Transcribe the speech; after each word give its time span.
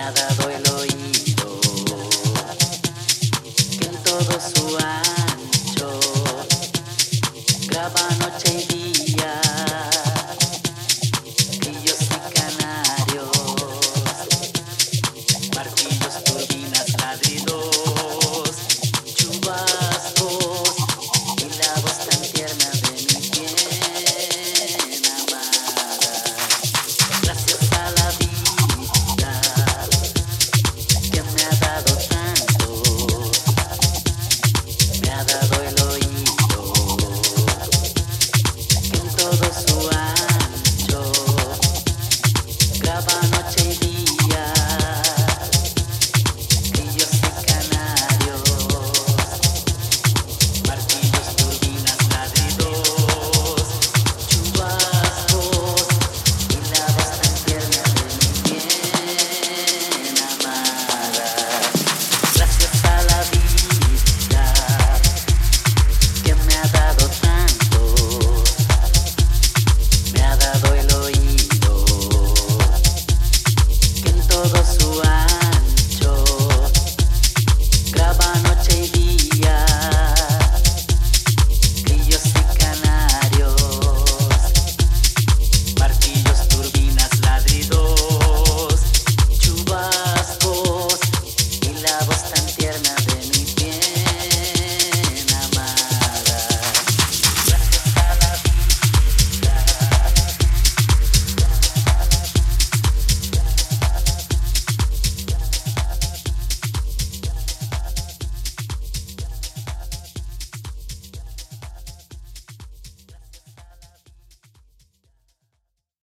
nada 0.00 0.28
duelo 0.34 0.84
y 0.86 1.09